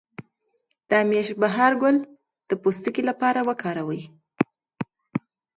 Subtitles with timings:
[0.87, 1.97] د همیش بهار ګل
[2.49, 4.01] د پوستکي لپاره وکاروئ